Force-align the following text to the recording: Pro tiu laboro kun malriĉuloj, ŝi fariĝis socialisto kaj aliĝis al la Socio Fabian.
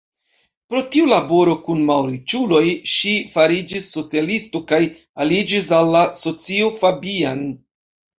Pro 0.71 0.79
tiu 0.93 1.07
laboro 1.09 1.51
kun 1.65 1.81
malriĉuloj, 1.89 2.63
ŝi 2.93 3.13
fariĝis 3.33 3.89
socialisto 3.97 4.61
kaj 4.73 4.79
aliĝis 5.27 5.69
al 5.81 5.93
la 5.97 6.03
Socio 6.23 6.73
Fabian. 6.81 7.45